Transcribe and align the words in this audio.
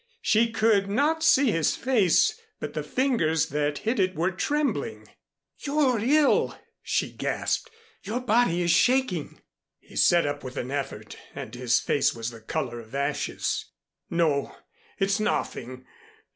She 0.23 0.51
could 0.51 0.89
not 0.89 1.21
see 1.21 1.51
his 1.51 1.75
face, 1.75 2.41
but 2.59 2.73
the 2.73 2.81
fingers 2.81 3.49
that 3.49 3.77
hid 3.85 3.99
it 3.99 4.15
were 4.15 4.31
trembling. 4.31 5.07
"You're 5.59 5.99
ill!" 5.99 6.57
she 6.81 7.11
gasped. 7.11 7.69
"Your 8.01 8.19
body 8.19 8.63
is 8.63 8.71
shaking." 8.71 9.41
He 9.79 9.95
sat 9.95 10.25
up 10.25 10.43
with 10.43 10.57
an 10.57 10.71
effort 10.71 11.17
and 11.35 11.53
his 11.53 11.79
face 11.79 12.15
was 12.15 12.31
the 12.31 12.41
color 12.41 12.79
of 12.79 12.95
ashes. 12.95 13.65
"No, 14.09 14.55
it's 14.97 15.19
nothing. 15.19 15.85